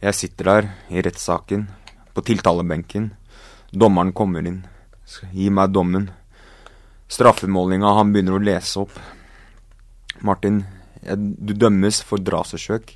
[0.00, 1.66] Jeg sitter der i rettssaken,
[2.16, 3.10] på tiltalebenken.
[3.70, 4.62] Dommeren kommer inn,
[5.34, 6.06] gir meg dommen.
[7.10, 8.94] Straffemålinga, han begynner å lese opp.
[10.24, 10.62] Martin,
[11.04, 12.94] du dømmes for drapsforsøk.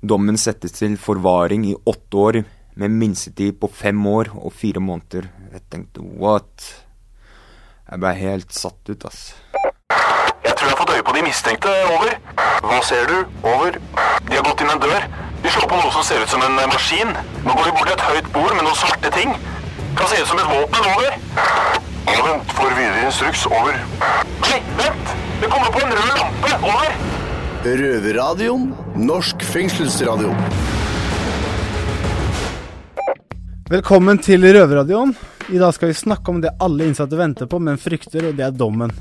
[0.00, 2.40] Dommen settes til forvaring i åtte år,
[2.80, 5.28] med minstetid på fem år og fire måneder.
[5.52, 6.64] Jeg tenkte what?
[7.90, 9.34] Jeg ble helt satt ut, ass.
[9.52, 11.74] Jeg tror jeg har fått øye på de mistenkte.
[11.92, 12.16] Over.
[12.64, 13.18] Hva ser du?
[13.44, 13.76] Over.
[14.30, 15.06] De har gått inn en dør.
[15.42, 17.08] De slår på noe som ser ut som en eh, maskin.
[17.42, 19.32] Nå går vi bort til et høyt bord med noen svarte ting.
[19.98, 20.86] Kan se ut som et våpen.
[20.92, 21.16] Over.
[22.22, 23.42] Vent, får videre instruks.
[23.50, 23.80] Over.
[24.44, 25.10] Nei, vent!
[25.42, 26.54] Det kommer på en rød lampe.
[26.62, 26.94] Over.
[27.82, 28.68] Røverradioen.
[29.02, 30.30] Norsk fengselsradio.
[33.72, 35.16] Velkommen til Røverradioen.
[35.50, 38.46] I dag skal vi snakke om det alle innsatte venter på, men frykter, og det
[38.46, 38.94] er dommen.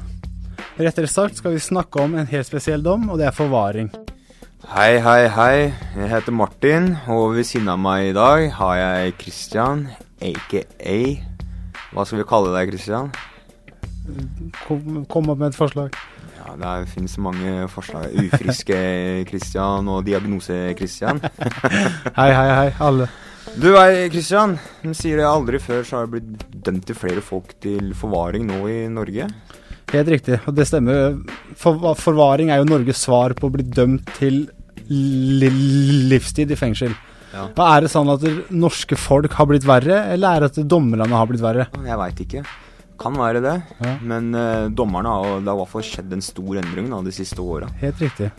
[0.81, 3.91] Rettere sagt skal vi snakke om en helt spesiell dom, og det er forvaring.
[4.69, 5.73] Hei, hei, hei.
[5.97, 9.87] Jeg heter Martin, og ved siden av meg i dag har jeg Christian,
[10.21, 10.61] aka
[11.91, 13.09] Hva skal vi kalle deg, Christian?
[14.67, 15.97] Kom, kom opp med et forslag.
[16.37, 18.13] Ja, Det finnes mange forslag.
[18.13, 18.77] Ufriske
[19.29, 21.23] Christian og diagnose-Christian.
[22.19, 23.09] Hei, hei, hei, alle.
[23.57, 24.59] Du hei, Christian.
[24.83, 28.45] De sier det aldri før så har det blitt dømt til flere folk til forvaring
[28.49, 29.25] nå i Norge.
[29.91, 31.19] Helt riktig, og det stemmer.
[31.59, 34.45] For, forvaring er jo Norges svar på å bli dømt til
[34.91, 35.49] li
[36.11, 36.95] livstid i fengsel.
[37.31, 37.45] Ja.
[37.47, 41.07] Er det sånn at det norske folk har blitt verre, eller er det at dommerne
[41.11, 41.67] har blitt verre?
[41.87, 42.43] Jeg veit ikke.
[43.01, 43.55] Kan være det.
[43.81, 43.93] Ja.
[44.05, 47.13] Men uh, dommerne har det har i hvert fall skjedd en stor endring da, de
[47.15, 47.71] siste åra.
[47.81, 48.31] Helt riktig.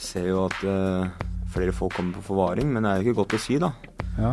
[0.00, 1.10] Ser jo at uh,
[1.52, 3.74] flere folk kommer på forvaring, men det er jo ikke godt å si, da.
[4.18, 4.32] Ja.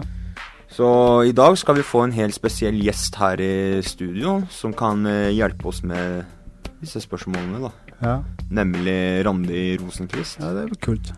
[0.71, 0.87] Så
[1.27, 5.29] i dag skal vi få en helt spesiell gjest her i studio, som kan uh,
[5.35, 6.25] hjelpe oss med
[6.81, 7.71] disse spørsmålene, da.
[8.01, 8.15] Ja.
[8.53, 10.39] Nemlig Randi Rosenquist.
[10.39, 11.11] ja, det er kult.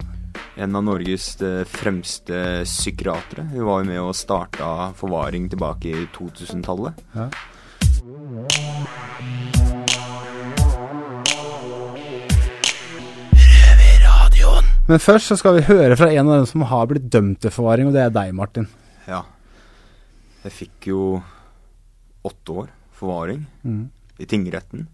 [0.59, 3.47] En av Norges eh, fremste psykiatere.
[3.51, 6.99] Hun var jo med og starta forvaring tilbake i 2000-tallet.
[7.15, 7.29] Ja.
[14.89, 17.53] Men først så skal vi høre fra en av dem som har blitt dømt til
[17.53, 18.65] forvaring, og det er deg, Martin.
[19.05, 19.21] Ja.
[20.41, 21.01] Jeg fikk jo
[22.25, 23.89] åtte år forvaring Mm.
[24.19, 24.87] i tingretten.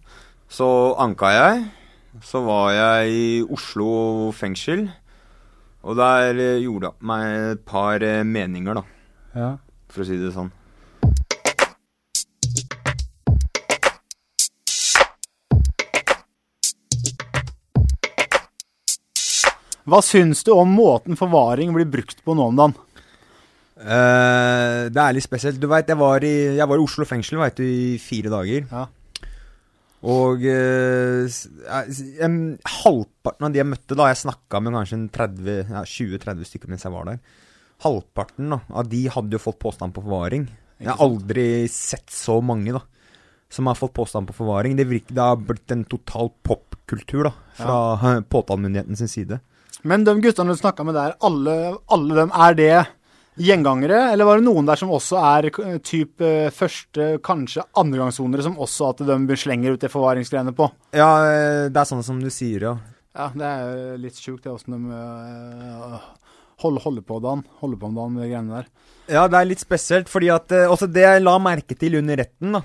[0.56, 0.68] Så
[1.04, 1.64] anka jeg.
[2.24, 4.86] Så var jeg i Oslo fengsel.
[5.86, 8.86] Og der eh, gjorde jeg meg et par eh, meninger, da,
[9.36, 9.50] Ja.
[9.92, 10.50] for å si det sånn.
[19.86, 22.74] Hva syns du om måten forvaring blir brukt på nå om dagen?
[23.76, 25.60] Eh, det er litt spesielt.
[25.62, 28.66] Du vet, jeg var i, jeg var i Oslo fengsel vet du, i fire dager.
[28.72, 28.86] Ja.
[30.06, 32.36] Og eh, eh,
[32.84, 36.86] halvparten av de jeg møtte da, jeg snakka med kanskje 30, ja, 20-30 stykker mens
[36.86, 37.22] jeg var der.
[37.86, 40.46] Halvparten da, av de hadde jo fått påstand på forvaring.
[40.78, 42.84] Jeg har aldri sett så mange da,
[43.52, 44.76] som har fått påstand på forvaring.
[44.78, 48.14] Det, virker, det har blitt en total popkultur da, fra ja.
[48.36, 49.42] påtalemyndigheten sin side.
[49.86, 52.76] Men de guttene du snakka med der, alle, alle dem, er det
[53.36, 54.12] gjengangere?
[54.14, 58.60] Eller var det noen der som også er eh, typ eh, første, kanskje andregangssonere, som
[58.62, 60.70] også at de slenger ut det forvaringsgreiene på?
[60.96, 62.76] Ja, eh, det er sånn som du sier, ja.
[63.16, 66.02] Ja, det er litt sjukt, det åssen de uh,
[66.60, 68.66] holder, holder på med Holder på om dagen, de greiene der.
[69.08, 72.58] Ja, det er litt spesielt, fordi at Også det jeg la merke til under retten,
[72.58, 72.62] da,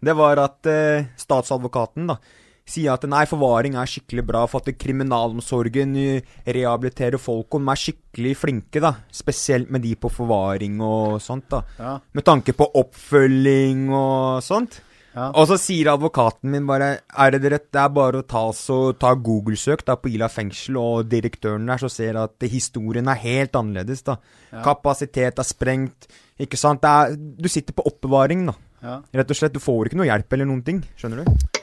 [0.00, 2.16] det var at uh, statsadvokaten da
[2.70, 7.72] sier at nei, forvaring er skikkelig bra for at kriminalomsorgen eh, rehabiliterer folk, og de
[7.74, 8.92] er skikkelig flinke, da.
[9.14, 11.64] Spesielt med de på forvaring og sånt, da.
[11.80, 14.80] Ja, Med tanke på oppfølging og sånt.
[15.14, 15.28] ja.
[15.34, 18.92] Og så sier advokaten min bare Er det rett, det er bare å ta, så,
[18.94, 23.56] ta Google-søk da på Ila fengsel, og direktøren der så ser at historien er helt
[23.58, 24.16] annerledes, da.
[24.52, 24.62] Ja.
[24.70, 26.06] Kapasitet er sprengt,
[26.40, 26.84] ikke sant.
[26.86, 28.54] Er, du sitter på oppbevaring, da.
[28.82, 29.00] ja.
[29.12, 29.52] Rett og slett.
[29.52, 30.84] Du får ikke noe hjelp eller noen ting.
[30.96, 31.59] Skjønner du?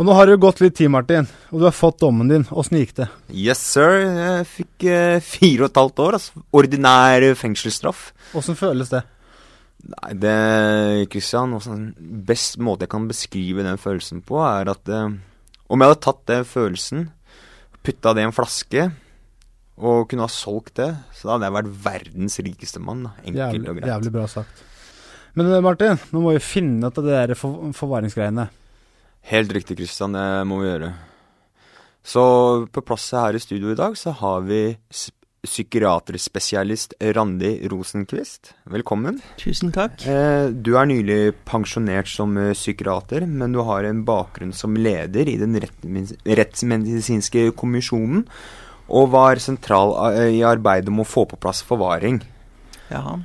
[0.00, 2.46] Og nå har det gått litt tid, Martin, og du har fått dommen din.
[2.48, 3.10] Åssen gikk det?
[3.36, 3.98] Yes, sir.
[4.00, 6.14] Jeg fikk eh, fire og et halvt år.
[6.16, 6.40] Altså.
[6.56, 8.06] Ordinær fengselsstraff.
[8.40, 9.02] Åssen føles det?
[9.92, 10.36] Nei, det
[11.12, 11.52] Kristian,
[12.24, 15.12] best måte jeg kan beskrive den følelsen på, er at eh,
[15.68, 17.02] om jeg hadde tatt den følelsen,
[17.84, 18.86] putta det i en flaske,
[19.80, 23.04] og kunne ha solgt det, så hadde jeg vært verdens rikeste mann.
[23.04, 23.12] da.
[23.20, 23.90] Enkelt Jævlig, og greit.
[23.92, 24.64] jævlig bra sagt.
[25.36, 28.48] Men eh, Martin, nå må vi finne ut av det der for, forvaringsgreiene.
[29.28, 30.16] Helt riktig, Kristian.
[30.16, 30.92] Det må vi gjøre.
[32.02, 32.22] Så
[32.72, 34.62] på plasset her i studio i dag, så har vi
[35.40, 38.52] psykiaterspesialist Randi Rosenquist.
[38.68, 39.20] Velkommen.
[39.40, 40.02] Tusen takk.
[40.08, 45.28] Eh, du er nylig pensjonert som eh, psykiater, men du har en bakgrunn som leder
[45.28, 48.26] i den rettsmedisinske kommisjonen,
[48.90, 52.20] og var sentral eh, i arbeidet med å få på plass forvaring.
[52.90, 53.18] Ja.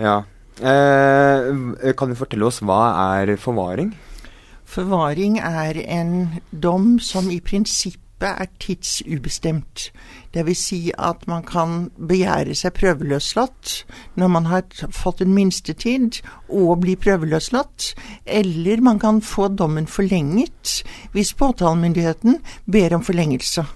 [0.00, 0.20] ja.
[0.60, 2.82] Kan du fortelle oss hva
[3.20, 3.94] er forvaring?
[4.70, 9.88] Forvaring er en dom som i prinsippet er tidsubestemt.
[10.30, 10.60] Dvs.
[10.60, 13.72] Si at man kan begjære seg prøveløslatt
[14.20, 17.94] når man har fått en minstetid og bli prøveløslatt,
[18.26, 20.82] eller man kan få dommen forlenget
[21.16, 22.38] hvis påtalemyndigheten
[22.70, 23.66] ber om forlengelse.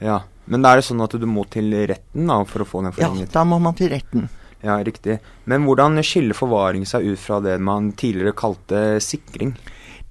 [0.00, 2.80] Ja, Men da er det sånn at du må til retten da, for å få
[2.82, 3.28] den forlenget?
[3.28, 4.24] Ja, da må man til retten.
[4.64, 5.20] Ja, riktig.
[5.48, 9.54] Men hvordan skiller forvaring seg ut fra det man tidligere kalte sikring?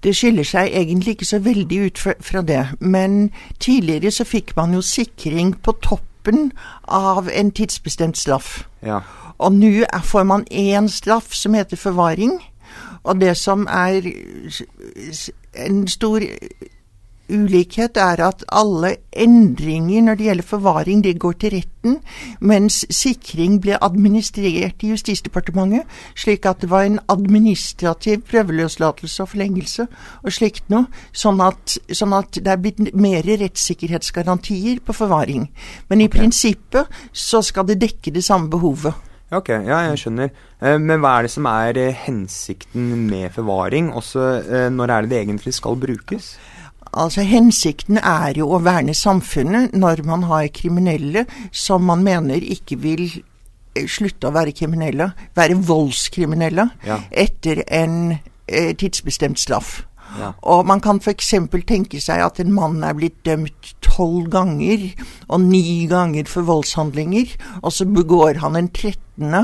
[0.04, 4.74] Det skiller seg egentlig ikke så veldig ut fra det, men tidligere så fikk man
[4.74, 6.52] jo sikring på toppen
[6.88, 8.64] av en tidsbestemt straff.
[8.84, 9.02] Ja.
[9.40, 12.40] Og nå får man én straff som heter forvaring.
[13.04, 14.02] Og det som er
[15.56, 16.22] en stor
[17.30, 21.98] ulikhet er at alle endringer når det gjelder forvaring, det går til retten,
[22.40, 25.88] mens sikring ble administrert i Justisdepartementet,
[26.18, 29.88] slik at det var en administrativ prøveløslatelse og forlengelse
[30.24, 35.50] og slikt noe, sånn at, sånn at det er blitt mer rettssikkerhetsgarantier på forvaring.
[35.90, 36.20] Men i okay.
[36.20, 39.06] prinsippet så skal det dekke det samme behovet.
[39.30, 40.32] Ok, ja, jeg skjønner.
[40.58, 43.92] Eh, men hva er det som er eh, hensikten med forvaring?
[43.94, 46.32] Også eh, når er det det egentlig skal brukes?
[47.00, 51.26] Altså Hensikten er jo å verne samfunnet når man har kriminelle
[51.56, 57.00] som man mener ikke vil eh, slutte å være kriminelle, være voldskriminelle, ja.
[57.12, 58.18] etter en
[58.48, 59.78] eh, tidsbestemt straff.
[60.18, 60.32] Ja.
[60.42, 61.34] Og man kan f.eks.
[61.68, 64.90] tenke seg at en mann er blitt dømt tolv ganger,
[65.28, 69.44] og ni ganger for voldshandlinger, og så begår han en trettende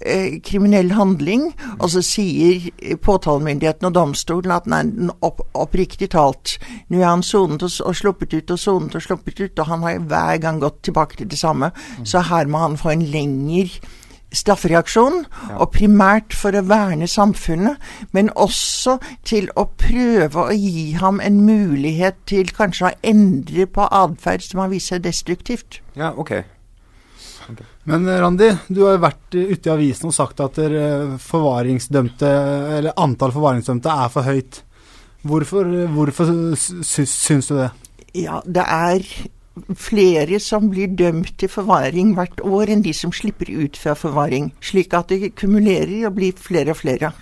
[0.00, 2.70] eh, kriminell handling, og så sier
[3.02, 4.82] påtalemyndigheten og domstolen at nei,
[5.26, 6.56] opp, oppriktig talt,
[6.88, 9.86] nå er han sonet og, og, sluppet ut og sonet og sluppet ut, og han
[9.86, 12.08] har hver gang gått tilbake til det samme, mm.
[12.08, 13.68] så her må han få en lengre
[14.36, 15.58] straffereaksjon, ja.
[15.60, 17.80] og primært for å verne samfunnet,
[18.16, 23.86] men også til å prøve å gi ham en mulighet til kanskje å endre på
[23.86, 25.80] atferd som har vist seg destruktivt.
[25.98, 26.34] Ja, ok.
[27.50, 27.66] okay.
[27.88, 30.60] Men eh, Randi, du har jo vært ute i avisen og sagt at
[31.22, 32.32] forvaringsdømte,
[32.78, 34.62] eller antall forvaringsdømte er for høyt.
[35.26, 36.30] Hvorfor, hvorfor
[36.86, 37.70] syns du det?
[38.16, 39.02] Ja, det er
[39.76, 44.52] flere som blir dømt til forvaring hvert år enn de som slipper ut fra forvaring,
[44.60, 47.12] slik at det kumulerer og blir flere og flere.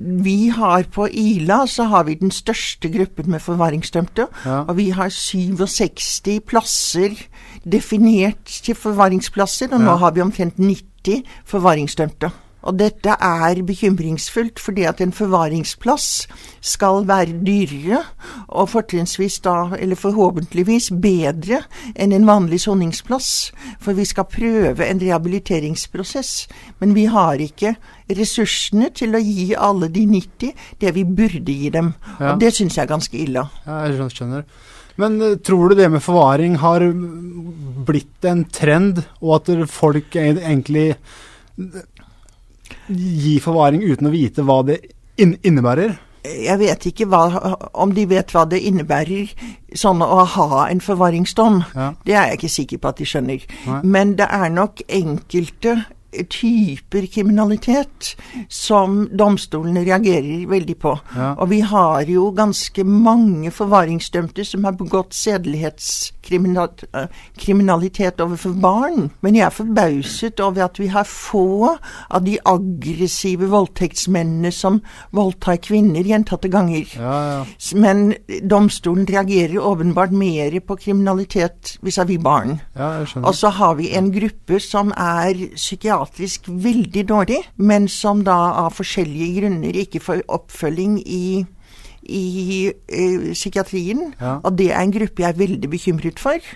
[0.00, 4.26] Vi har på Ila så har vi den største gruppen med forvaringsdømte.
[4.46, 4.62] Ja.
[4.62, 7.18] Og vi har 67 plasser
[7.64, 9.84] definert til forvaringsplasser, og ja.
[9.84, 12.30] nå har vi omtrent 90 forvaringsdømte.
[12.68, 16.08] Og dette er bekymringsfullt, fordi at en forvaringsplass
[16.60, 18.02] skal være dyrere,
[18.48, 21.62] og fortrinnsvis da, eller forhåpentligvis bedre
[21.94, 23.30] enn en vanlig soningsplass.
[23.80, 26.34] For vi skal prøve en rehabiliteringsprosess.
[26.80, 27.76] Men vi har ikke
[28.10, 31.94] ressursene til å gi alle de 90 det vi burde gi dem.
[32.18, 32.34] Ja.
[32.34, 33.46] Og det syns jeg er ganske ille.
[33.64, 34.44] Ja, jeg skjønner.
[35.00, 36.84] Men uh, tror du det med forvaring har
[37.86, 40.90] blitt en trend, og at folk egentlig
[42.88, 44.80] gi forvaring uten å vite hva det
[45.20, 45.98] innebærer?
[46.20, 47.22] Jeg vet ikke hva,
[47.80, 49.30] om de vet hva det innebærer
[49.76, 51.62] sånn å ha en forvaringsdom.
[51.72, 51.92] Ja.
[52.04, 53.46] Det er jeg ikke sikker på at de skjønner.
[53.66, 53.80] Nei.
[53.96, 55.78] Men det er nok enkelte
[56.10, 58.14] typer kriminalitet
[58.48, 60.94] som domstolene reagerer veldig på.
[61.16, 61.32] Ja.
[61.38, 65.14] Og vi har jo ganske mange forvaringsdømte som har begått
[66.20, 69.10] sedelighetskriminalitet overfor barn.
[69.20, 71.76] Men jeg er forbauset over at vi har få
[72.10, 74.80] av de aggressive voldtektsmennene som
[75.16, 76.86] voldtar kvinner gjentatte ganger.
[76.96, 77.44] Ja, ja.
[77.74, 82.60] Men domstolen reagerer åpenbart mer på kriminalitet vis-à-vis barn.
[82.74, 83.24] barn.
[83.24, 88.76] Og så har vi en gruppe som er psykiatrisk veldig dårlig, men som da av
[88.78, 91.46] forskjellige grunner ikke får oppfølging i,
[92.10, 92.72] i
[93.32, 94.10] psykiatrien.
[94.20, 94.38] Ja.
[94.42, 96.50] Og det er en gruppe jeg er veldig bekymret for.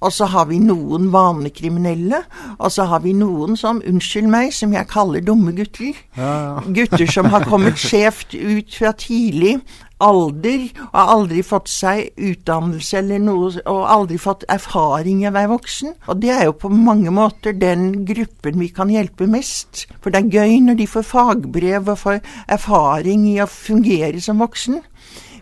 [0.00, 2.20] Og så har vi noen vanekriminelle,
[2.58, 5.96] og så har vi noen som, unnskyld meg, som jeg kaller dumme gutter.
[6.18, 6.62] Ja, ja.
[6.80, 9.56] Gutter som har kommet skjevt ut fra tidlig
[10.02, 15.34] alder, og har aldri fått seg utdannelse eller noe, og aldri fått erfaring i å
[15.34, 15.94] være voksen.
[16.10, 19.86] Og det er jo på mange måter den gruppen vi kan hjelpe mest.
[20.02, 22.20] For det er gøy når de får fagbrev og får
[22.58, 24.82] erfaring i å fungere som voksen.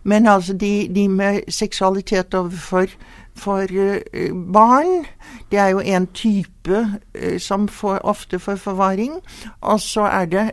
[0.04, 2.92] Men altså de, de med seksualitet overfor
[3.36, 5.04] for uh, barn.
[5.50, 9.12] Det er jo en type uh, som får, ofte får forvaring.
[9.60, 10.50] Og så er det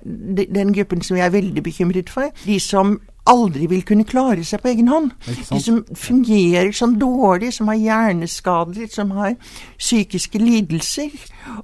[0.56, 2.30] den gruppen som jeg er veldig bekymret for.
[2.46, 5.12] De som aldri vil kunne klare seg på egen hånd.
[5.52, 9.36] De som fungerer sånn dårlig, som har hjerneskader, som har
[9.78, 11.14] psykiske lidelser.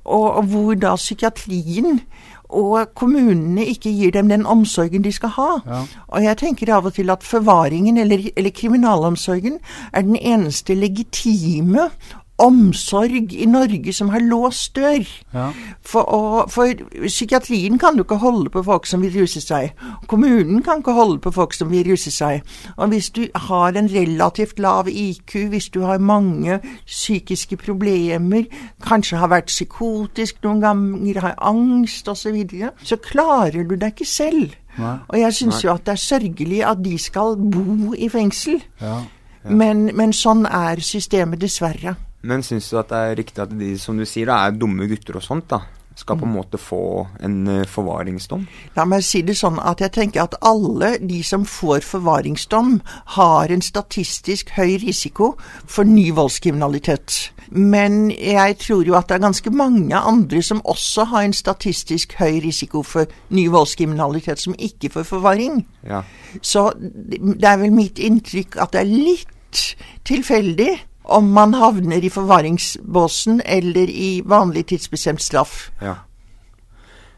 [0.04, 2.02] Og, og hvor da psykiatrien
[2.50, 5.50] og kommunene ikke gir dem den omsorgen de skal ha.
[5.66, 5.82] Ja.
[6.08, 9.60] Og jeg tenker av og til at forvaringen, eller, eller kriminalomsorgen,
[9.94, 11.90] er den eneste legitime
[12.38, 15.06] omsorg i Norge som har låst dør.
[15.34, 15.48] Ja.
[15.82, 16.70] For, og, for,
[17.08, 19.74] psykiatrien kan jo ikke holde på folk som vil ruse seg.
[20.08, 22.46] Kommunen kan ikke holde på folk som vil ruse seg.
[22.78, 28.46] Og hvis du har en relativt lav IQ, hvis du har mange psykiske problemer,
[28.86, 33.94] kanskje har vært psykotisk noen ganger, har angst osv., så, videre, så klarer du deg
[33.94, 34.56] ikke selv.
[34.78, 34.98] Nei.
[35.08, 38.60] Og jeg syns jo at det er sørgelig at de skal bo i fengsel.
[38.82, 38.98] Ja.
[39.48, 39.54] Ja.
[39.56, 41.96] Men, men sånn er systemet, dessverre.
[42.28, 44.88] Men syns du at det er riktig at de som du sier da, er dumme
[44.90, 45.64] gutter og sånt, da?
[45.98, 46.36] Skal på en mm.
[46.38, 48.44] måte få en uh, forvaringsdom?
[48.76, 52.76] La meg si det sånn at jeg tenker at alle de som får forvaringsdom,
[53.18, 55.32] har en statistisk høy risiko
[55.66, 57.32] for ny voldskriminalitet.
[57.50, 62.14] Men jeg tror jo at det er ganske mange andre som også har en statistisk
[62.20, 65.64] høy risiko for ny voldskriminalitet, som ikke får forvaring.
[65.88, 66.04] Ja.
[66.46, 69.66] Så det er vel mitt inntrykk at det er litt
[70.06, 70.76] tilfeldig
[71.14, 75.70] om man havner i forvaringsbåsen eller i vanlig tidsbestemt straff.
[75.82, 75.96] Ja.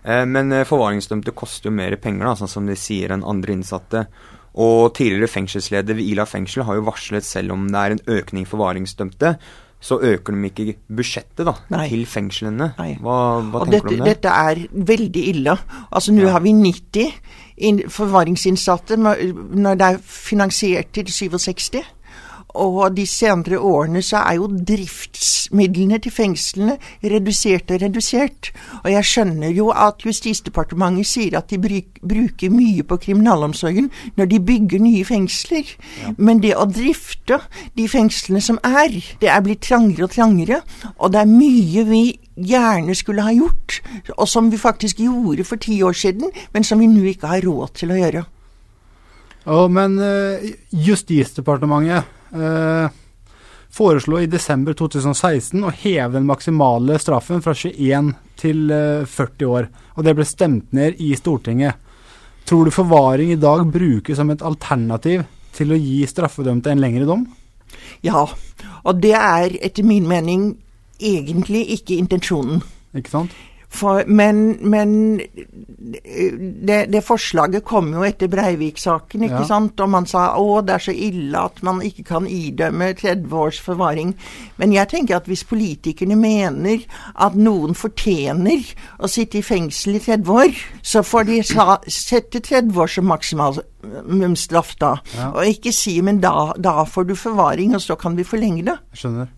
[0.04, 3.56] Eh, men eh, forvaringsdømte koster jo mer penger, da, sånn som de sier, enn andre
[3.58, 4.06] innsatte.
[4.60, 8.48] Og tidligere fengselsleder ved Ila fengsel har jo varslet selv om det er en økning
[8.48, 9.36] i forvaringsdømte,
[9.80, 11.86] så øker de ikke budsjettet da, Nei.
[11.88, 12.74] til fengslene.
[12.76, 12.90] Nei.
[13.00, 14.16] Hva, hva tenker dette, du om det?
[14.18, 15.56] Dette er veldig ille.
[15.88, 16.34] Altså Nå ja.
[16.36, 21.80] har vi 90 forvaringsinnsatte når det er finansiert til 67.
[22.58, 28.50] Og de senere årene så er jo driftsmidlene til fengslene redusert og redusert.
[28.84, 34.40] Og jeg skjønner jo at Justisdepartementet sier at de bruker mye på kriminalomsorgen når de
[34.40, 35.76] bygger nye fengsler.
[36.02, 36.16] Ja.
[36.18, 37.42] Men det å drifte
[37.78, 40.64] de fengslene som er, det er blitt trangere og trangere.
[40.98, 42.04] Og det er mye vi
[42.40, 43.82] gjerne skulle ha gjort,
[44.16, 47.44] og som vi faktisk gjorde for ti år siden, men som vi nå ikke har
[47.46, 48.24] råd til å gjøre.
[49.50, 52.16] Oh, men uh, Justisdepartementet eh,
[53.70, 59.70] foreslo i desember 2016 å heve den maksimale straffen fra 21 til eh, 40 år.
[59.98, 61.78] Og det ble stemt ned i Stortinget.
[62.50, 67.06] Tror du forvaring i dag brukes som et alternativ til å gi straffedømte en lengre
[67.10, 67.28] dom?
[68.06, 70.50] Ja, og det er etter min mening
[70.98, 72.64] egentlig ikke intensjonen.
[72.98, 73.36] Ikke sant?
[73.70, 75.20] For, men, men
[76.68, 79.48] det, det, forslaget kom jo etter Breivik-saken, ikke ja.
[79.48, 79.80] sant.
[79.80, 83.62] Og man sa å, det er så ille at man ikke kan idømme 30 års
[83.62, 84.16] forvaring.
[84.58, 86.82] Men jeg tenker at hvis politikerne mener
[87.14, 88.66] at noen fortjener
[88.98, 93.10] å sitte i fengsel i 30 år, så får de sa, sette 30 år som
[93.14, 94.96] maksimalstraff da.
[95.14, 95.34] Ja.
[95.36, 98.80] Og ikke si men da, da får du forvaring, og så kan vi forlenge det.
[98.96, 99.36] Jeg skjønner.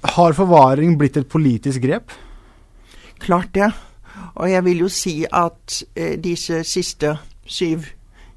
[0.00, 2.12] Har forvaring blitt et politisk grep?
[3.20, 3.70] Klart det.
[4.40, 7.88] Og jeg vil jo si at eh, disse siste syv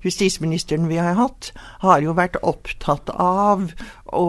[0.04, 1.52] justisministrene vi har hatt,
[1.84, 3.70] har jo vært opptatt av
[4.12, 4.26] å,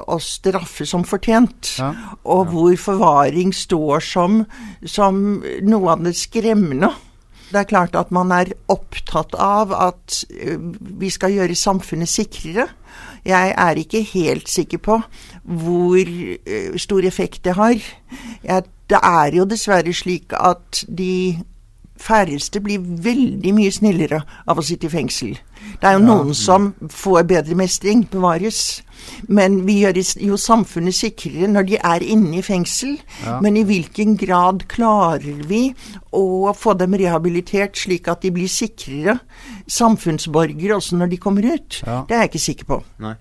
[0.00, 1.74] å straffe som fortjent.
[1.76, 1.90] Ja.
[2.24, 2.52] Og ja.
[2.54, 4.40] hvor forvaring står som,
[4.88, 6.94] som noe av det skremmende.
[7.48, 10.58] Det er klart at man er opptatt av at eh,
[11.00, 12.68] vi skal gjøre samfunnet sikrere.
[13.28, 15.00] Jeg er ikke helt sikker på
[15.44, 17.76] hvor uh, stor effekt det har.
[18.44, 21.38] Jeg, det er jo dessverre slik at de
[22.00, 25.36] færreste blir veldig mye snillere av å sitte i fengsel.
[25.78, 28.80] Det er jo noen som får bedre mestring, bevares.
[29.30, 32.96] Men vi gjør jo samfunnet sikrere når de er inne i fengsel.
[33.24, 33.38] Ja.
[33.44, 35.68] Men i hvilken grad klarer vi
[36.14, 39.18] å få dem rehabilitert slik at de blir sikrere
[39.70, 41.82] samfunnsborgere også når de kommer ut?
[41.84, 42.02] Ja.
[42.08, 42.80] Det er jeg ikke sikker på.
[43.04, 43.16] Nei.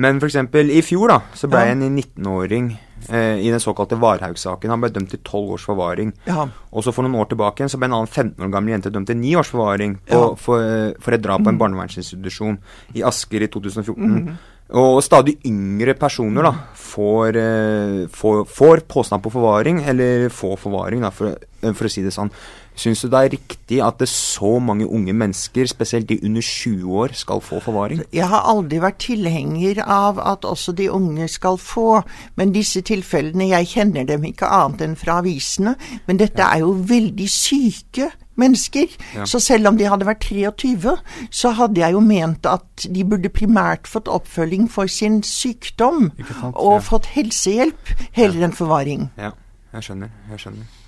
[0.00, 0.38] Men f.eks.
[0.72, 1.74] i fjor da, så ble ja.
[1.74, 2.70] en 19-åring
[3.08, 6.12] eh, i den såkalte Varhaug-saken Han ble dømt til 12 års forvaring.
[6.28, 6.46] Ja.
[6.70, 9.10] Og så for noen år tilbake så ble en annen 15 år gammel jente dømt
[9.10, 10.30] til 9 års forvaring på, ja.
[10.38, 11.60] for, for, et drap på en mm.
[11.64, 12.56] barnevernsinstitusjon
[12.96, 14.16] i Asker i 2014.
[14.16, 14.32] Mm.
[14.80, 21.02] Og stadig yngre personer da, får, eh, får, får påstand på forvaring, eller får forvaring,
[21.02, 21.34] da, for,
[21.66, 22.30] for å si det sånn.
[22.74, 26.94] Syns du det er riktig at det så mange unge mennesker, spesielt de under 20
[27.02, 28.02] år, skal få forvaring?
[28.12, 32.00] Jeg har aldri vært tilhenger av at også de unge skal få,
[32.40, 35.76] men disse tilfellene, jeg kjenner dem ikke annet enn fra avisene.
[36.06, 38.10] Men dette er jo veldig syke
[38.40, 38.96] mennesker.
[39.14, 39.26] Ja.
[39.28, 40.96] Så selv om de hadde vært 23,
[41.30, 46.10] så hadde jeg jo ment at de burde primært fått oppfølging for sin sykdom
[46.54, 46.82] og ja.
[46.90, 49.10] fått helsehjelp heller enn forvaring.
[49.20, 49.34] Ja,
[49.74, 50.14] jeg skjønner.
[50.32, 50.79] Jeg skjønner.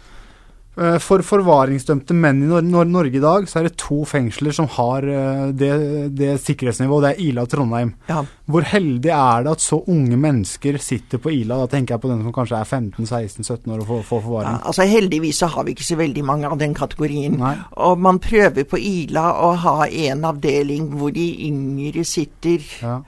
[0.73, 5.05] Eh, for forvaringsdømte menn i Norge i dag, så er det to fengsler som har
[5.05, 5.73] eh, det,
[6.17, 7.05] det sikkerhetsnivået.
[7.05, 7.91] Det er Ila og Trondheim.
[8.09, 8.23] Ja.
[8.49, 11.61] Hvor heldig er det at så unge mennesker sitter på Ila?
[11.61, 14.57] Da tenker jeg på den som kanskje er 15-16-17 år og får, får forvaring.
[14.57, 17.37] Ja, altså Heldigvis så har vi ikke så veldig mange av den kategorien.
[17.43, 17.55] Nei.
[17.85, 22.65] Og man prøver på Ila å ha en avdeling hvor de yngre sitter.
[22.81, 23.03] Ja.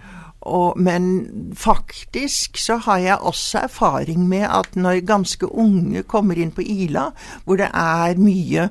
[0.45, 6.53] Og, men faktisk så har jeg også erfaring med at når ganske unge kommer inn
[6.53, 7.11] på Ila,
[7.45, 8.67] hvor det er mye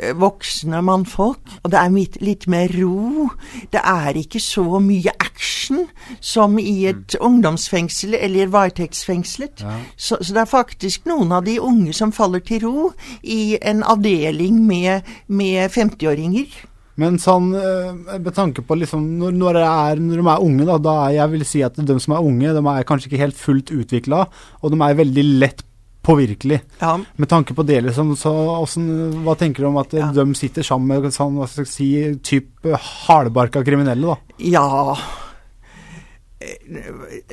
[0.00, 3.28] eh, voksne mannfolk, og det er litt mer ro.
[3.72, 5.84] Det er ikke så mye action
[6.20, 7.26] som i et mm.
[7.28, 9.60] ungdomsfengsel eller varetektsfengslet.
[9.60, 9.76] Ja.
[9.96, 12.90] Så, så, det er faktisk noen av de unge som faller til ro
[13.22, 16.56] i en avdeling med, med 50-åringer.
[16.98, 20.78] Men sånn, eh, med tanke på liksom, når, når, er, når, de er unge, da,
[20.82, 23.38] da er, jeg vil si at de som er unge, de er kanskje ikke helt
[23.38, 24.24] fullt utvikla,
[24.62, 25.62] og de er veldig lett
[26.08, 26.58] påvirkelig.
[26.80, 26.96] Ja.
[27.20, 30.10] Med tanke på det, liksom, så hvordan, hva tenker du om at ja.
[30.16, 31.88] de sitter sammen med sånn, hva skal jeg si,
[32.34, 34.42] type hardbarka kriminelle, da?
[34.42, 34.68] Ja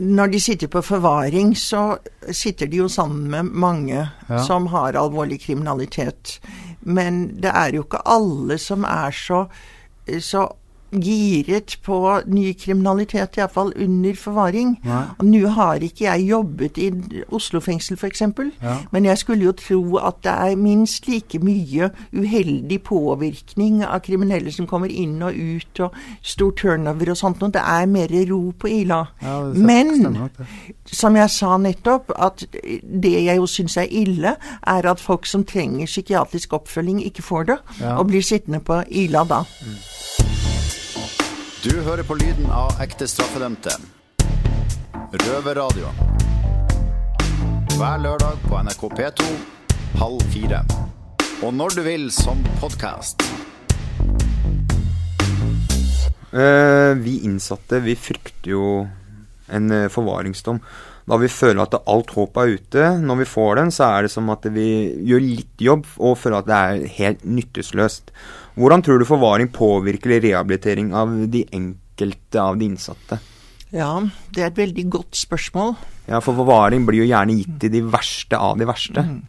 [0.01, 1.97] når de sitter på forvaring, så
[2.33, 4.39] sitter de jo sammen med mange ja.
[4.47, 6.39] som har alvorlig kriminalitet.
[6.85, 9.45] Men det er jo ikke alle som er så,
[10.21, 10.45] så
[11.01, 14.75] giret på ny kriminalitet, iallfall under forvaring.
[15.19, 16.89] Og Nå har ikke jeg jobbet i
[17.35, 18.21] Oslo fengsel, f.eks.,
[18.61, 18.75] ja.
[18.91, 24.51] men jeg skulle jo tro at det er minst like mye uheldig påvirkning av kriminelle
[24.53, 27.53] som kommer inn og ut, og stor turnover og sånt, noe.
[27.53, 29.01] det er mer ro på Ila.
[29.21, 30.29] Ja, men
[30.85, 35.45] som jeg sa nettopp, at det jeg jo syns er ille, er at folk som
[35.47, 37.97] trenger psykiatrisk oppfølging, ikke får det, ja.
[37.97, 39.43] og blir sittende på Ila da.
[39.61, 40.54] Mm.
[41.65, 43.71] Du hører på lyden av ekte straffedømte.
[45.23, 45.89] Røverradio.
[47.71, 49.29] Hver lørdag på NRK P2
[49.97, 50.59] halv fire.
[51.41, 53.25] Og når du vil som podkast.
[56.29, 58.67] Uh, vi innsatte, vi frykter jo
[59.49, 60.61] en uh, forvaringsdom.
[61.05, 62.87] Da vi føler at alt håp er ute.
[63.01, 64.67] Når vi får den, så er det som at vi
[65.05, 68.09] gjør litt jobb og føler at det er helt nytteløst.
[68.57, 73.19] Hvordan tror du forvaring påvirker rehabilitering av de enkelte av de innsatte?
[73.75, 73.91] Ja,
[74.33, 75.75] det er et veldig godt spørsmål.
[76.07, 79.03] Ja, For forvaring blir jo gjerne gitt til de verste av de verste.
[79.05, 79.21] Mm.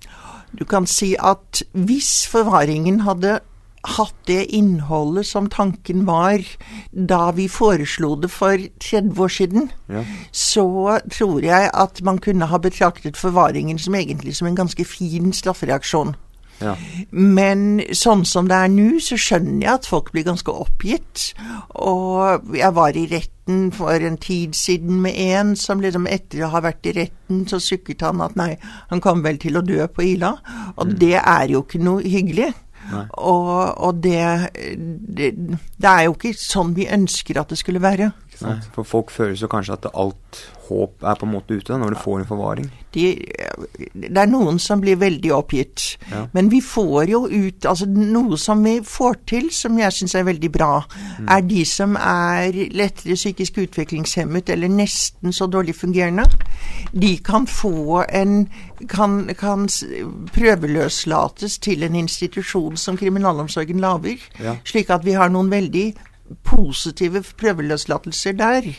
[0.56, 3.40] Du kan si at hvis forvaringen hadde
[3.86, 6.42] hatt det innholdet som tanken var
[6.90, 10.04] da vi foreslo det for 30 år siden, ja.
[10.32, 15.32] så tror jeg at man kunne ha betraktet forvaringen som egentlig som en ganske fin
[15.32, 16.16] straffereaksjon.
[16.62, 16.72] Ja.
[17.10, 21.30] Men sånn som det er nå, så skjønner jeg at folk blir ganske oppgitt.
[21.76, 26.52] Og jeg var i retten for en tid siden med en som liksom etter å
[26.54, 28.54] ha vært i retten, så sukket han at nei,
[28.90, 30.36] han kom vel til å dø på Ila.
[30.76, 30.96] Og mm.
[31.02, 32.52] det er jo ikke noe hyggelig.
[32.94, 34.20] Og, og det,
[34.54, 35.30] det,
[35.76, 38.12] det er jo ikke sånn vi ønsker at det skulle være.
[38.44, 41.94] Nei, for folk føler jo kanskje at alt håp er på en måte ute når
[41.94, 42.66] du får en forvaring?
[42.94, 43.04] De,
[43.94, 45.84] det er noen som blir veldig oppgitt.
[46.10, 46.24] Ja.
[46.34, 50.26] Men vi får jo ut altså Noe som vi får til, som jeg syns er
[50.26, 51.28] veldig bra, mm.
[51.32, 56.26] er de som er lettere psykisk utviklingshemmet eller nesten så dårlig fungerende.
[56.92, 58.46] De kan få en
[58.88, 59.68] kan, kan
[60.34, 64.20] prøveløslates til en institusjon som kriminalomsorgen lager.
[64.42, 64.56] Ja.
[64.66, 65.86] Slik at vi har noen veldig
[66.44, 68.70] positive prøveløslatelser der.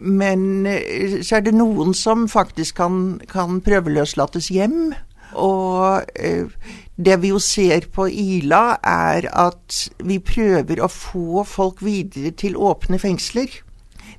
[0.00, 4.94] Men eh, så er det noen som faktisk kan, kan prøveløslates hjem.
[5.32, 6.48] Og eh,
[6.96, 12.56] det vi jo ser på Ila, er at vi prøver å få folk videre til
[12.56, 13.62] åpne fengsler.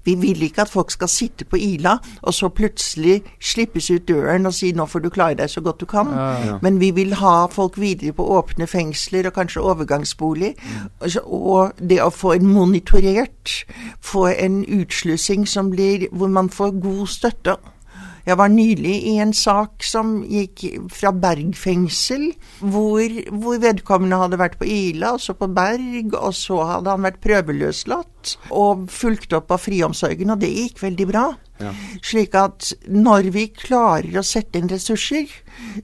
[0.05, 4.45] Vi vil ikke at folk skal sitte på Ila og så plutselig slippes ut døren
[4.45, 6.11] og si 'nå får du klare deg så godt du kan'.
[6.11, 6.57] Ja, ja.
[6.61, 10.55] Men vi vil ha folk videre på åpne fengsler og kanskje overgangsbolig.
[11.25, 13.65] Og det å få en monitorert,
[14.01, 17.55] få en utslussing som blir hvor man får god støtte.
[18.23, 20.63] Jeg var nylig i en sak som gikk
[20.95, 22.29] fra Berg fengsel,
[22.61, 27.03] hvor, hvor, vedkommende hadde vært på Ila, og så på Berg, og så hadde han
[27.03, 31.25] vært prøveløslatt og fulgt opp av friomsorgen, og det gikk veldig bra.
[31.59, 31.73] Ja.
[32.03, 35.27] Slik at når vi klarer å sette inn ressurser,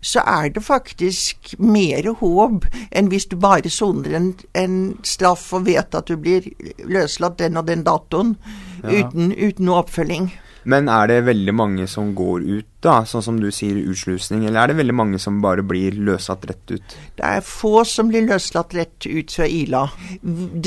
[0.01, 5.67] så er det faktisk mer håp enn hvis du bare soner en, en, straff og
[5.67, 6.47] vet at du blir
[6.87, 8.37] løslatt den og den datoen,
[8.81, 9.03] ja.
[9.03, 10.31] uten, uten noe oppfølging.
[10.69, 14.61] Men er det veldig mange som går ut, da, sånn som du sier utslusning, eller
[14.61, 16.97] er det veldig mange som bare blir løslatt rett ut?
[17.17, 19.85] Det er få som blir løslatt rett ut fra Ila.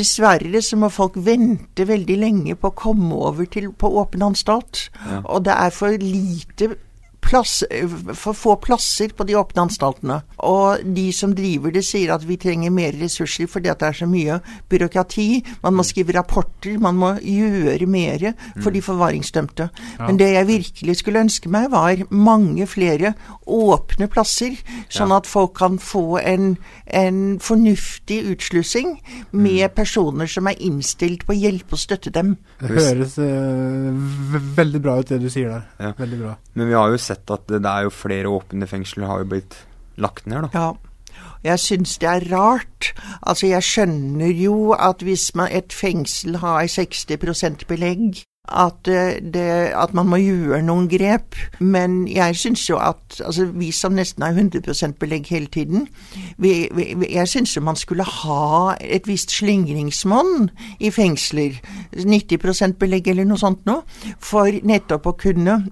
[0.03, 4.89] Dessverre så må folk vente veldig lenge på å komme over til, på åpen anstalt.
[5.07, 5.23] Ja.
[5.25, 6.75] Og det er for lite
[7.23, 7.63] plass,
[8.19, 10.19] for få plasser på de åpne anstaltene.
[10.49, 13.99] Og de som driver det, sier at vi trenger mer ressurser fordi at det er
[14.03, 14.39] så mye
[14.73, 15.29] byråkrati.
[15.65, 18.27] Man må skrive rapporter, man må gjøre mer
[18.61, 18.87] for de mm.
[18.89, 19.69] forvaringsdømte.
[20.03, 23.15] Men det jeg virkelig skulle ønske meg, var mange flere
[23.47, 24.59] åpne plasser,
[24.93, 26.55] sånn at folk kan få en,
[26.87, 28.95] en fornuftig utslussing
[29.31, 29.75] med mm.
[29.77, 32.37] personer som er innstilt på å hjelpe og støtte dem.
[32.61, 33.93] Det høres uh,
[34.57, 35.67] veldig bra ut, det du sier der.
[35.83, 35.93] Ja.
[35.99, 36.37] Veldig bra.
[36.59, 39.59] Men vi har jo sett at det, er jo flere åpne fengsler har jo blitt
[40.01, 40.51] lagt ned, da.
[40.55, 40.73] Ja.
[41.43, 42.93] Jeg syns det er rart.
[43.23, 49.73] Altså, jeg skjønner jo at hvis man, et fengsel har 60 belegg, at, eh, det,
[49.75, 51.37] at, man må gjøre noen grep.
[51.61, 55.89] Men jeg syns jo at altså vi som nesten har 100% belegg hele tiden,
[56.39, 61.61] vi, vi, jeg syns jo man skulle ha et visst slingringsmonn i fengsler.
[61.97, 63.87] 90% belegg eller noe sånt noe.
[64.19, 65.63] For nettopp å kunne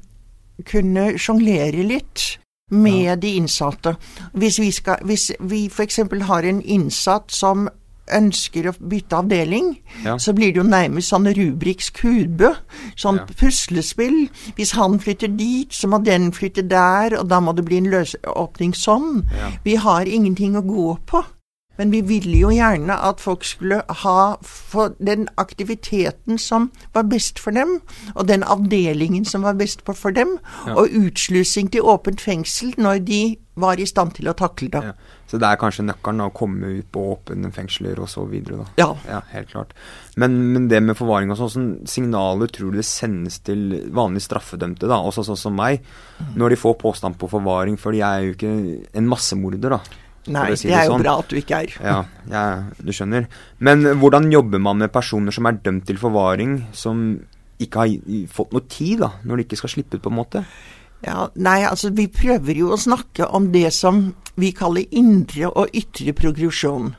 [0.67, 2.37] kunne sjonglere litt
[2.71, 3.17] med ja.
[3.17, 3.97] de innsatte.
[4.33, 6.01] Hvis vi, skal, hvis vi f.eks.
[6.29, 7.69] har en innsatt som
[8.11, 9.73] ønsker å bytte avdeling,
[10.05, 10.17] ja.
[10.19, 12.53] så blir det jo nærmest sånn Rubriks kube.
[12.99, 13.27] Sånn ja.
[13.41, 14.25] puslespill.
[14.59, 17.91] Hvis han flytter dit, så må den flytte der, og da må det bli en
[17.93, 19.23] løsåpning sånn.
[19.39, 19.53] Ja.
[19.67, 21.23] Vi har ingenting å gå på.
[21.81, 24.19] Men vi ville jo gjerne at folk skulle ha
[25.01, 27.79] den aktiviteten som var best for dem,
[28.15, 30.77] og den avdelingen som var best for dem, ja.
[30.77, 33.23] og utslusing til åpent fengsel når de
[33.61, 34.83] var i stand til å takle det.
[34.91, 34.93] Ja.
[35.31, 38.69] Så det er kanskje nøkkelen å komme ut på åpne fengsler og så videre, da.
[38.81, 38.89] Ja.
[39.09, 39.73] ja helt klart.
[40.21, 44.27] Men, men, det med forvaring og sånn, sånn signaler tror du det sendes til vanlige
[44.29, 45.85] straffedømte, da, også sånn som meg,
[46.21, 46.37] mm.
[46.41, 48.55] når de får påstand på forvaring, for de er jo ikke
[49.01, 50.07] en massemorder, da.
[50.29, 51.05] Nei, si det er jo sånn.
[51.05, 51.77] bra at du ikke er.
[51.81, 52.43] Ja, ja,
[52.77, 53.29] du skjønner.
[53.59, 57.07] Men hvordan jobber man med personer som er dømt til forvaring, som
[57.61, 60.45] ikke har fått noe tid, da, når de ikke skal slippe ut, på en måte?
[61.05, 65.73] Ja, Nei, altså vi prøver jo å snakke om det som vi kaller indre og
[65.77, 66.93] ytre progresjon.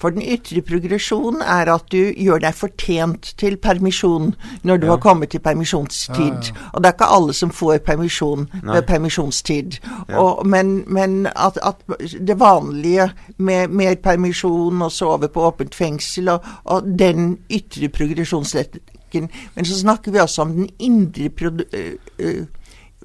[0.00, 4.32] For den ytre progresjonen er at du gjør deg fortjent til permisjon
[4.64, 4.94] når du ja.
[4.94, 6.50] har kommet til permisjonstid.
[6.50, 6.68] Ja, ja.
[6.72, 9.80] Og det er ikke alle som får permisjon ved permisjonstid.
[10.08, 11.84] Og, men, men at, at,
[12.20, 19.28] det vanlige med mer permisjon og sove på åpent fengsel og, og den ytre progresjonsretten
[19.54, 22.44] Men så snakker vi også om den indre pro, uh,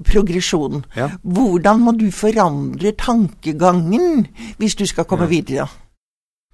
[0.04, 0.84] progresjonen.
[1.22, 4.26] Hvordan må du forandre tankegangen
[4.58, 5.66] hvis du skal komme videre?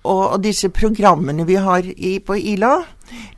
[0.02, 2.72] Og, disse programmene vi har i, på Ila,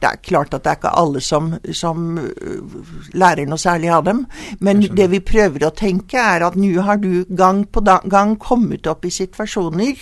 [0.01, 2.77] det er klart at det er ikke alle som, som øh,
[3.13, 4.25] lærer noe særlig av dem.
[4.65, 8.89] Men det vi prøver å tenke, er at nå har du gang på gang kommet
[8.89, 9.97] opp i situasjoner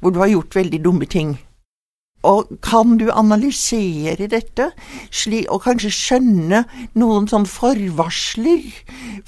[0.00, 1.34] hvor du har gjort veldig dumme ting.
[2.24, 4.70] Og kan du analysere dette,
[5.12, 6.62] slik, og kanskje skjønne
[6.96, 8.64] noen sånne forvarsler?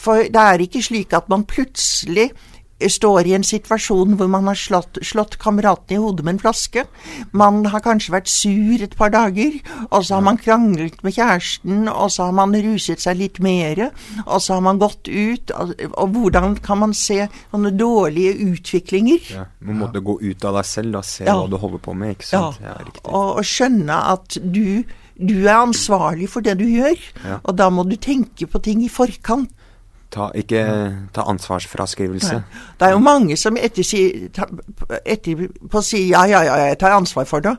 [0.00, 2.30] For det er ikke slik at man plutselig
[2.76, 6.84] står i en situasjon hvor man har slått, slått kameraten i hodet med en flaske.
[7.32, 9.56] Man har kanskje vært sur et par dager,
[9.88, 13.86] og så har man kranglet med kjæresten, og så har man ruset seg litt mer,
[14.26, 15.54] og så har man gått ut.
[15.56, 19.32] Og, og hvordan kan man se sånne dårlige utviklinger?
[19.32, 21.36] Ja, Man måtte gå ut av deg selv og se ja.
[21.36, 22.60] hva du holder på med, ikke sant?
[22.60, 24.84] Ja, ja og, og, skjønne at du,
[25.16, 27.40] du er ansvarlig for det du gjør, ja.
[27.42, 29.52] og da må du tenke på ting i forkant.
[30.16, 30.60] Ta, ikke
[31.12, 32.38] ta ansvarsfraskrivelse.
[32.80, 37.44] Det er jo mange som etterpå etter sier ja, ja, ja, jeg tar ansvar for
[37.44, 37.52] det,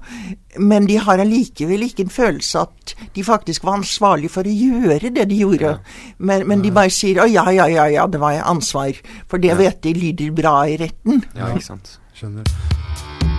[0.58, 5.14] men de har allikevel ikke en følelse at de faktisk var ansvarlig for å gjøre
[5.14, 5.76] det de gjorde.
[5.78, 6.16] Ja.
[6.18, 8.98] Men, men, de bare sier å ja, ja, ja, ja, det var ansvar,
[9.30, 9.62] for det ja.
[9.62, 11.22] vet de lyder bra i retten.
[11.38, 12.00] Ja, ikke sant.
[12.18, 13.37] Skjønner.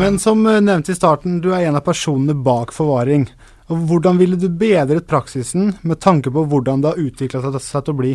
[0.00, 3.26] Men som eh, nevnt i starten, du er en av personene bak forvaring.
[3.70, 7.92] Og hvordan ville du bedret praksisen med tanke på hvordan det har utvikla seg til
[7.92, 8.14] å bli?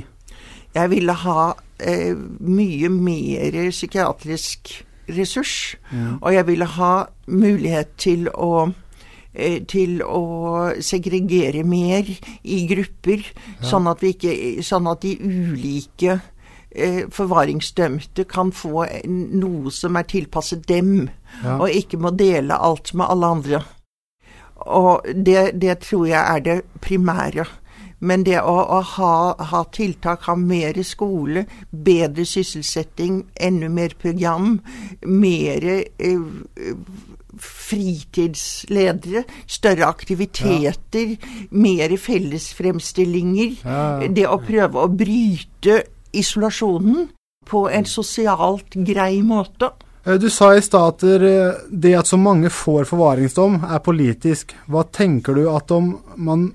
[0.74, 1.44] Jeg ville ha
[1.78, 4.74] eh, mye mer psykiatrisk
[5.14, 5.76] ressurs.
[5.94, 6.16] Ja.
[6.24, 6.94] Og jeg ville ha
[7.30, 13.60] mulighet til å eh, til å segregere mer i grupper, ja.
[13.62, 14.34] sånn, at ikke,
[14.66, 16.18] sånn, at de ulike
[17.14, 21.10] forvaringsdømte kan få noe som er tilpasset dem,
[21.44, 21.58] ja.
[21.58, 23.62] og ikke må dele alt med alle andre.
[24.66, 27.46] Og det, det tror jeg er det primære.
[28.06, 29.14] Men det å, å ha,
[29.52, 34.60] ha, tiltak, ha mer skole, bedre sysselsetting, enda mer program,
[35.08, 36.20] mer eh,
[37.40, 41.18] fritidsledere, større aktiviteter, ja.
[41.56, 43.58] mer fellesfremstillinger.
[43.64, 43.82] Ja.
[44.12, 45.82] Det å prøve å bryte
[46.20, 47.10] isolasjonen
[47.46, 49.72] på en sosialt grei måte.
[50.06, 54.56] Eh, du sa i stad at det at så mange får forvaringsdom, er politisk.
[54.68, 56.50] Hva tenker du at om man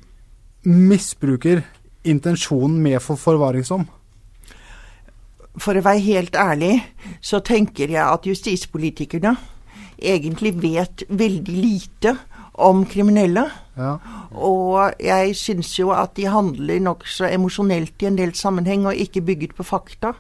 [0.65, 1.65] misbruker
[2.05, 3.87] intensjonen med for forvaringsdom?
[5.61, 6.77] For å være helt ærlig,
[7.21, 9.35] så tenker jeg at justispolitikerne
[10.01, 12.15] egentlig vet veldig lite
[12.55, 13.47] om kriminelle.
[13.77, 13.95] Ja.
[14.31, 19.25] Og jeg syns jo at de handler nokså emosjonelt i en del sammenheng, og ikke
[19.25, 20.13] bygget på fakta.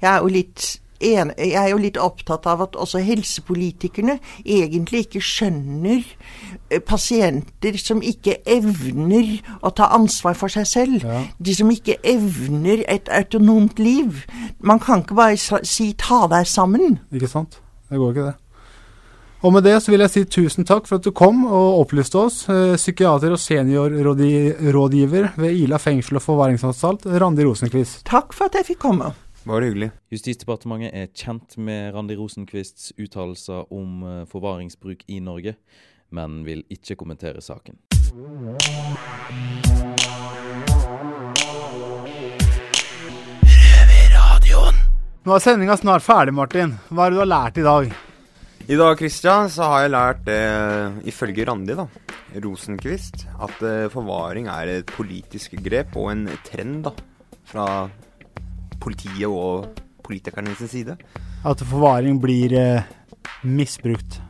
[0.00, 5.06] Jeg er jo litt en, jeg er jo litt opptatt av at også helsepolitikerne egentlig
[5.06, 11.06] ikke skjønner eh, pasienter som ikke evner å ta ansvar for seg selv.
[11.06, 11.22] Ja.
[11.40, 14.26] De som ikke evner et autonomt liv.
[14.60, 17.00] Man kan ikke bare si 'ta deg sammen'.
[17.12, 17.60] Ikke sant.
[17.88, 18.34] Det går ikke, det.
[19.40, 22.18] Og med det så vil jeg si tusen takk for at du kom og opplyste
[22.20, 22.42] oss.
[22.52, 28.02] Eh, psykiater og seniorrådgiver ved Ila fengsel og forvaringsanstalt, Randi Rosenquist.
[28.04, 29.14] Takk for at jeg fikk komme.
[29.48, 29.88] Bare hyggelig.
[30.12, 35.56] Justisdepartementet er kjent med Randi Rosenquists uttalelser om eh, forvaringsbruk i Norge,
[36.12, 37.80] men vil ikke kommentere saken.
[45.24, 46.76] Nå er sendinga snart ferdig, Martin.
[46.92, 47.92] Hva er det du har lært i dag?
[48.70, 51.88] I dag Christian, så har jeg lært, eh, ifølge Randi da,
[52.38, 56.92] Rosenkvist, at eh, forvaring er et politisk grep og en trend da,
[57.50, 57.64] fra
[58.78, 59.66] politiet og
[60.06, 60.94] politikernes side.
[61.42, 62.86] At forvaring blir eh,
[63.42, 64.20] misbrukt?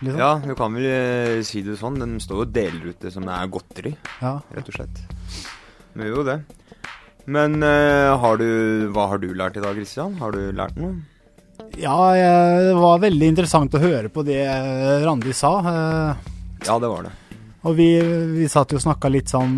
[0.00, 0.16] Liksom.
[0.16, 2.00] Ja, du kan vel eh, si det sånn.
[2.00, 4.38] Den står jo og deler ut det som det er godteri, ja.
[4.56, 5.04] rett og slett.
[5.92, 6.42] Men gjør jo det.
[7.28, 8.48] Men har du,
[8.96, 10.16] hva har du lært i dag, Christian?
[10.18, 10.96] Har du lært noe?
[11.80, 14.44] Ja, det var veldig interessant å høre på det
[15.04, 15.52] Randi sa.
[15.72, 16.30] Eh.
[16.66, 17.12] Ja, det var det.
[17.62, 17.88] Og vi,
[18.34, 19.54] vi satt jo og snakka litt sånn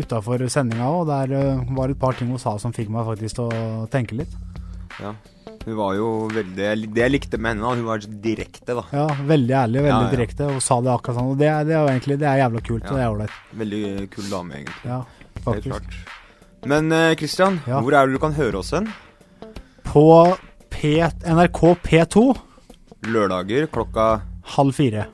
[0.00, 3.06] utafor sendinga òg, der uh, var det et par ting hun sa som fikk meg
[3.06, 4.32] faktisk til å tenke litt.
[4.98, 5.12] Ja.
[5.64, 6.56] Hun var jo veldig
[6.92, 8.82] Det jeg likte med henne, hun var direkte, da.
[8.92, 10.16] Ja, veldig ærlig og veldig ja, ja.
[10.16, 11.30] direkte, og sa det akkurat sånn.
[11.30, 12.90] Og det, det er jo egentlig det er jævla kult, ja.
[12.90, 13.38] og det er ålreit.
[13.62, 13.84] Veldig
[14.16, 14.90] kul dame, egentlig.
[14.90, 14.98] Ja,
[15.46, 16.02] faktisk.
[16.74, 18.90] Men Kristian, hvor er det du kan høre oss hen?
[19.86, 20.04] På
[20.84, 22.22] P NRK P2.
[23.08, 24.18] Lørdager klokka
[24.52, 25.06] Halv fire.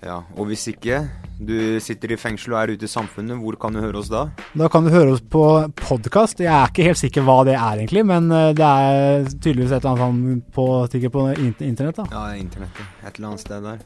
[0.00, 1.02] Ja, Og hvis ikke
[1.36, 4.22] du sitter i fengsel og er ute i samfunnet, hvor kan du høre oss da?
[4.56, 5.42] Da kan du høre oss på
[5.76, 6.40] podkast.
[6.40, 9.84] Jeg er ikke helt sikker hva det er egentlig, men eh, det er tydeligvis et
[9.84, 12.00] eller annet sånn på, på internett.
[12.00, 12.06] da.
[12.16, 12.96] Ja, internettet.
[13.04, 13.84] Et eller annet sted der.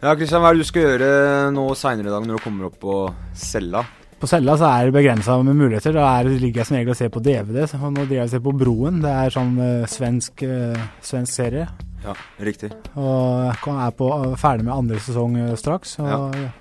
[0.00, 1.12] Ja, Kristian, hva er det du skal gjøre
[1.58, 2.96] nå seinere i dag når du kommer opp på
[3.36, 3.84] cella?
[4.20, 5.94] På cella så er det begrensa med muligheter.
[5.96, 7.64] Da er, ligger jeg som regel og ser på DVD.
[7.68, 9.00] Så nå driver jeg og ser på Broen.
[9.04, 11.66] Det er sånn uh, svensk, uh, svensk, serie.
[12.04, 12.14] Ja,
[12.46, 12.70] riktig.
[13.00, 15.98] Og jeg er på, uh, ferdig med andre sesong straks.
[16.04, 16.52] Og ja.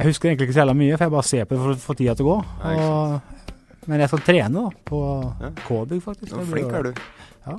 [0.00, 1.80] Jeg husker egentlig ikke så jævla mye, for jeg bare ser på det for å
[1.82, 2.36] få tida til å gå.
[2.72, 5.00] Og, men jeg skal trene da, på
[5.42, 5.50] ja.
[5.66, 6.32] K-bygg, faktisk.
[6.32, 7.02] Ja, flink er du.
[7.44, 7.58] Ja.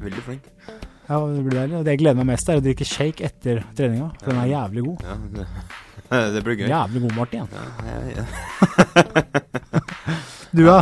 [0.00, 0.52] Veldig flink.
[1.06, 1.78] Ja, det blir deilig.
[1.78, 4.10] Og det jeg gleder meg mest, er å drikke shake etter treninga.
[4.22, 5.06] For den er jævlig god.
[5.06, 6.68] Ja, det det blir gøy.
[6.70, 7.48] Jævlig god, Martin.
[7.52, 8.24] Ja, ja,
[10.56, 10.78] du, da?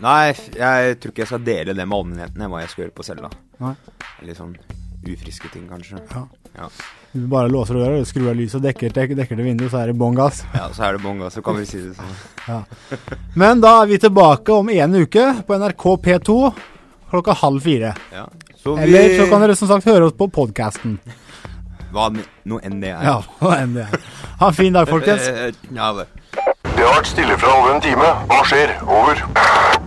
[0.00, 3.04] Nei, jeg tror ikke jeg skal dele det med allmennheten, hva jeg skal gjøre på
[3.04, 3.32] cella.
[4.24, 4.56] Litt sånn
[5.08, 6.00] ufriske ting, kanskje.
[6.12, 6.24] Ja.
[6.56, 6.68] ja.
[7.12, 9.92] Du bare låser døra, skrur av lyset og dekker, dekker, dekker det vinduet, så er
[9.92, 10.44] det bånn gass.
[10.56, 12.18] Ja, så er det bånn gass, så kan vi si det sånn.
[12.46, 12.60] ja.
[13.40, 16.36] Men da er vi tilbake om en uke på NRK P2
[17.10, 17.94] klokka halv fire.
[18.14, 18.28] Ja.
[18.62, 18.84] Så vi...
[18.84, 20.98] Eller så kan dere som sagt høre oss på podkasten.
[21.90, 22.06] Hva
[22.46, 23.02] noe enn det er.
[23.02, 24.08] Ja, hva enn det er.
[24.40, 25.26] Ha en fin dag, folkens.
[25.74, 26.06] Ja, det.
[26.70, 28.12] Det har vært stille fra over en time.
[28.30, 28.76] Hva skjer?
[28.86, 29.18] Over.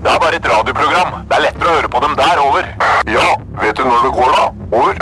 [0.03, 1.15] Det er bare et radioprogram.
[1.29, 2.41] Det er lettere å høre på dem der.
[2.43, 2.67] Over.
[3.09, 3.29] Ja,
[3.62, 4.67] vet du når det går, da?
[4.81, 4.99] Over.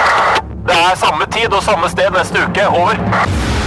[0.69, 2.69] Det er samme tid og samme sted neste uke.
[2.69, 3.60] Over.